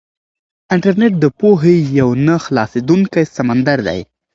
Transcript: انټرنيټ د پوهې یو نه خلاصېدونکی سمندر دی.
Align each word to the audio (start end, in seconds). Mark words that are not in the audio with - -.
انټرنيټ 0.73 1.13
د 1.19 1.25
پوهې 1.39 1.75
یو 1.99 2.09
نه 2.27 2.35
خلاصېدونکی 2.45 3.23
سمندر 3.35 3.77
دی. 3.87 3.99